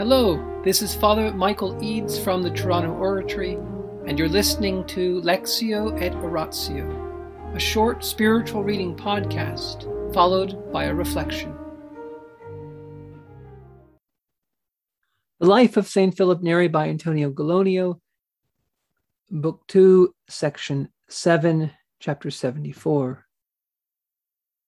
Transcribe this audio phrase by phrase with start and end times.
[0.00, 3.58] Hello, this is Father Michael Eads from the Toronto Oratory,
[4.06, 9.84] and you're listening to Lectio et Oratio, a short spiritual reading podcast
[10.14, 11.54] followed by a reflection.
[15.38, 16.16] The Life of St.
[16.16, 18.00] Philip Neri by Antonio Gallonio,
[19.30, 23.26] Book 2, Section 7, Chapter 74.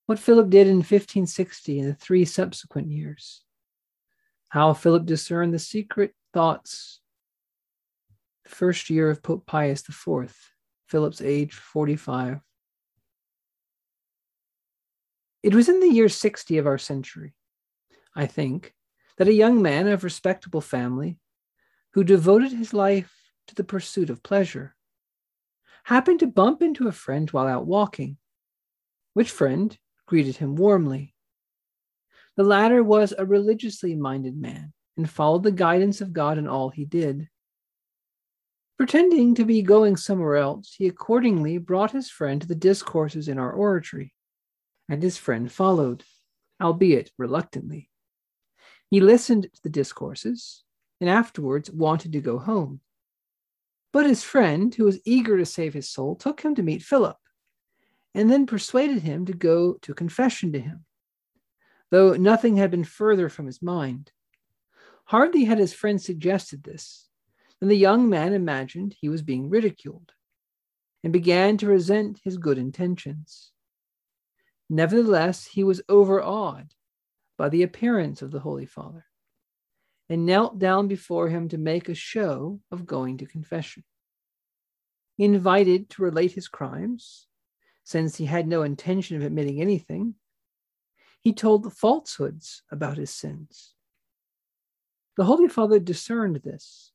[0.05, 3.43] What Philip did in 1560 and the three subsequent years.
[4.53, 7.01] How Philip discerned the secret thoughts.
[8.45, 10.37] The first year of Pope Pius IV,
[10.89, 12.39] Philip's age 45.
[15.43, 17.33] It was in the year 60 of our century,
[18.15, 18.75] I think,
[19.17, 21.19] that a young man of respectable family,
[21.95, 23.11] who devoted his life
[23.47, 24.77] to the pursuit of pleasure,
[25.85, 28.19] happened to bump into a friend while out walking,
[29.15, 31.12] which friend greeted him warmly.
[32.37, 36.71] The latter was a religiously minded man and followed the guidance of God in all
[36.71, 37.29] he did.
[38.79, 43.39] Pretending to be going somewhere else, he accordingly brought his friend to the discourses in
[43.39, 44.15] our oratory,
[44.89, 46.05] and his friend followed,
[46.61, 47.91] albeit reluctantly.
[48.91, 50.65] He listened to the discourses
[51.01, 52.81] and afterwards wanted to go home.
[53.93, 57.17] But his friend, who was eager to save his soul, took him to meet Philip
[58.15, 60.85] and then persuaded him to go to confession to him,
[61.93, 64.11] though nothing had been further from his mind.
[65.05, 67.11] Hardly had his friend suggested this
[67.61, 70.13] than the young man imagined he was being ridiculed
[71.05, 73.53] and began to resent his good intentions.
[74.71, 76.73] Nevertheless, he was overawed
[77.37, 79.05] by the appearance of the Holy Father
[80.09, 83.85] and knelt down before him to make a show of going to confession.
[85.19, 87.27] Invited to relate his crimes
[87.85, 90.15] since he had no intention of admitting anything,
[91.23, 93.75] he told the falsehoods about his sins.
[95.17, 96.93] The Holy Father discerned this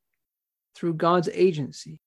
[0.75, 2.01] through God's agency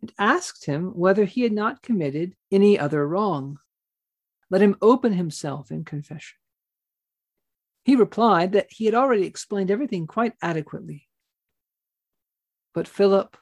[0.00, 3.58] and asked him whether he had not committed any other wrong.
[4.50, 6.38] Let him open himself in confession.
[7.84, 11.08] He replied that he had already explained everything quite adequately.
[12.74, 13.36] But Philip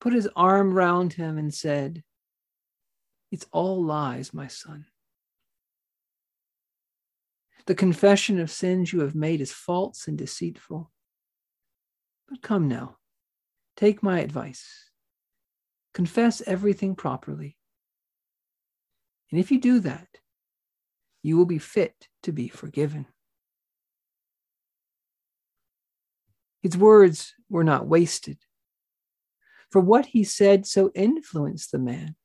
[0.00, 2.04] put his arm round him and said,
[3.32, 4.86] it's all lies, my son.
[7.66, 10.90] The confession of sins you have made is false and deceitful.
[12.28, 12.96] But come now,
[13.76, 14.90] take my advice.
[15.94, 17.56] Confess everything properly.
[19.30, 20.08] And if you do that,
[21.22, 23.06] you will be fit to be forgiven.
[26.62, 28.38] His words were not wasted,
[29.70, 32.16] for what he said so influenced the man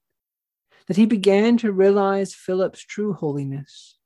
[0.88, 3.99] that he began to realize Philip's true holiness.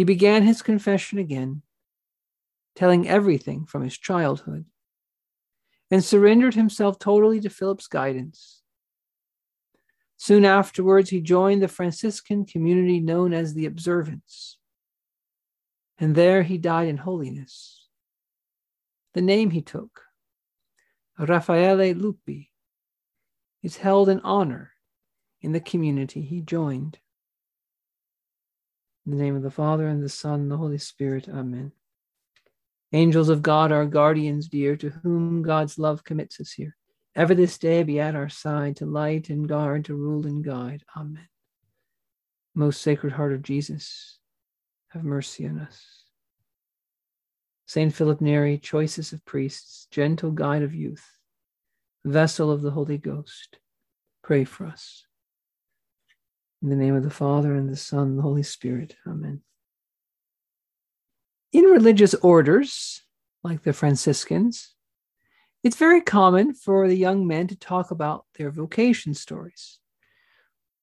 [0.00, 1.60] He began his confession again,
[2.74, 4.64] telling everything from his childhood,
[5.90, 8.62] and surrendered himself totally to Philip's guidance.
[10.16, 14.56] Soon afterwards, he joined the Franciscan community known as the Observants,
[15.98, 17.86] and there he died in holiness.
[19.12, 20.04] The name he took,
[21.18, 22.48] Raffaele Lupi,
[23.62, 24.72] is held in honor
[25.42, 26.98] in the community he joined.
[29.10, 31.72] In the name of the Father, and the Son, and the Holy Spirit, Amen.
[32.92, 36.76] Angels of God, our guardians dear, to whom God's love commits us here,
[37.16, 40.84] ever this day be at our side to light and guard, to rule and guide.
[40.96, 41.26] Amen.
[42.54, 44.20] Most Sacred Heart of Jesus,
[44.90, 46.04] have mercy on us.
[47.66, 51.18] Saint Philip Neri, choicest of priests, gentle guide of youth,
[52.04, 53.58] vessel of the Holy Ghost,
[54.22, 55.04] pray for us.
[56.62, 58.94] In the name of the Father, and the Son, and the Holy Spirit.
[59.06, 59.40] Amen.
[61.52, 63.02] In religious orders,
[63.42, 64.74] like the Franciscans,
[65.62, 69.78] it's very common for the young men to talk about their vocation stories.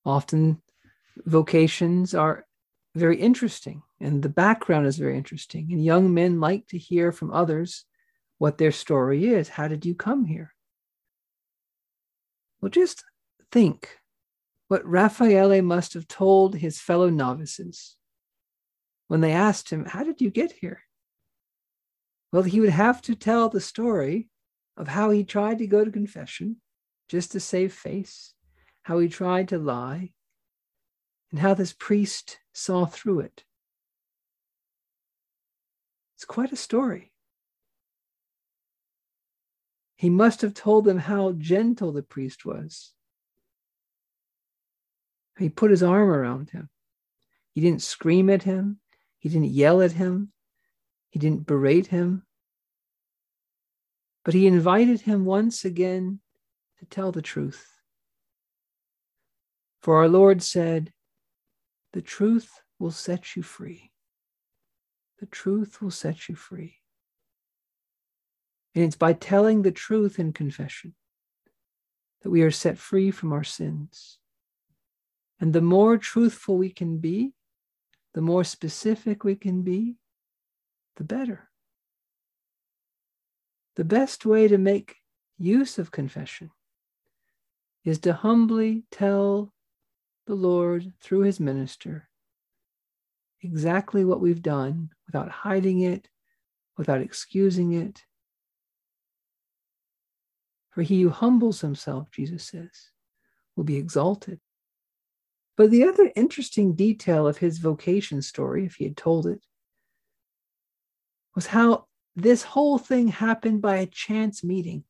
[0.03, 0.61] Often,
[1.25, 2.45] vocations are
[2.95, 5.71] very interesting, and the background is very interesting.
[5.71, 7.85] And young men like to hear from others
[8.39, 9.49] what their story is.
[9.49, 10.53] How did you come here?
[12.61, 13.03] Well, just
[13.51, 13.99] think
[14.67, 17.95] what Raffaele must have told his fellow novices
[19.07, 20.81] when they asked him, How did you get here?
[22.31, 24.29] Well, he would have to tell the story
[24.75, 26.57] of how he tried to go to confession
[27.07, 28.33] just to save face,
[28.83, 30.11] how he tried to lie,
[31.31, 33.43] and how this priest saw through it.
[36.15, 37.11] It's quite a story.
[39.95, 42.93] He must have told them how gentle the priest was,
[45.37, 46.69] he put his arm around him.
[47.53, 48.79] He didn't scream at him.
[49.19, 50.31] He didn't yell at him.
[51.09, 52.23] He didn't berate him,
[54.23, 56.19] but he invited him once again
[56.79, 57.65] to tell the truth.
[59.81, 60.91] For our Lord said,
[61.93, 63.91] The truth will set you free.
[65.19, 66.75] The truth will set you free.
[68.75, 70.93] And it's by telling the truth in confession
[72.21, 74.19] that we are set free from our sins.
[75.39, 77.33] And the more truthful we can be,
[78.13, 79.97] the more specific we can be,
[80.95, 81.49] the better.
[83.75, 84.95] The best way to make
[85.37, 86.49] use of confession
[87.85, 89.53] is to humbly tell
[90.25, 92.09] the Lord through his minister
[93.41, 96.09] exactly what we've done without hiding it,
[96.75, 98.03] without excusing it.
[100.71, 102.89] For he who humbles himself, Jesus says,
[103.55, 104.39] will be exalted.
[105.57, 109.41] But the other interesting detail of his vocation story, if he had told it,
[111.35, 114.83] was how this whole thing happened by a chance meeting.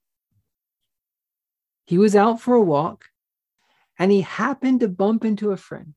[1.85, 3.05] He was out for a walk
[3.97, 5.93] and he happened to bump into a friend.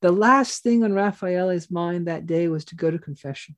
[0.00, 3.56] The last thing on Raffaele's mind that day was to go to confession.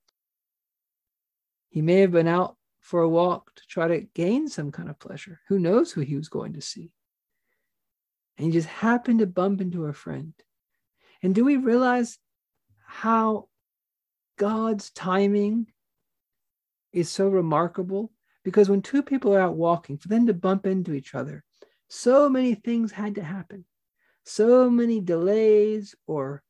[1.69, 4.98] He may have been out for a walk to try to gain some kind of
[4.98, 5.40] pleasure.
[5.48, 6.92] Who knows who he was going to see?
[8.38, 10.32] And he just happened to bump into a friend.
[11.23, 12.19] And do we realize
[12.87, 13.49] how
[14.38, 15.67] God's timing
[16.93, 18.12] is so remarkable?
[18.44, 21.44] Because when two people are out walking, for them to bump into each other,
[21.88, 23.64] so many things had to happen
[24.29, 26.43] so many delays or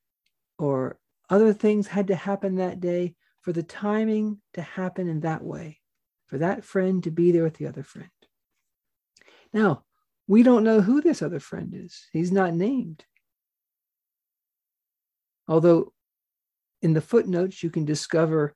[0.59, 0.99] or
[1.31, 5.79] other things had to happen that day for the timing to happen in that way
[6.27, 8.11] for that friend to be there with the other friend
[9.53, 9.85] now
[10.29, 12.07] we don't know who this other friend is.
[12.13, 13.05] He's not named.
[15.49, 15.93] Although
[16.83, 18.55] in the footnotes you can discover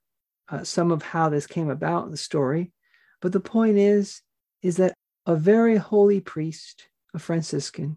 [0.48, 2.72] uh, some of how this came about in the story.
[3.20, 4.20] But the point is
[4.60, 4.94] is that
[5.26, 7.96] a very holy priest a franciscan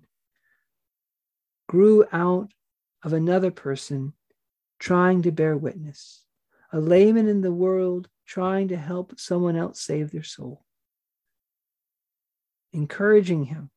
[1.68, 2.52] grew out
[3.04, 4.14] of another person
[4.80, 6.24] trying to bear witness,
[6.74, 10.65] a layman in the world trying to help someone else save their soul.
[12.76, 13.70] Encouraging him,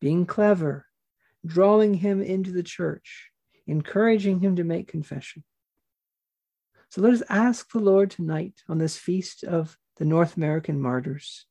[0.00, 0.86] being clever,
[1.46, 3.30] drawing him into the church,
[3.64, 5.44] encouraging him to make confession.
[6.90, 11.46] So let us ask the Lord tonight on this feast of the North American martyrs,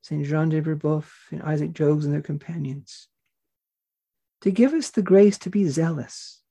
[0.00, 0.26] St.
[0.26, 3.06] Jean de Brebeuf and Isaac Jogues and their companions
[4.40, 6.42] to give us the grace to be zealous,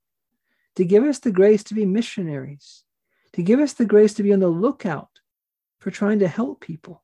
[0.76, 2.84] to give us the grace to be missionaries,
[3.34, 5.10] to give us the grace to be on the lookout
[5.80, 7.04] for trying to help people.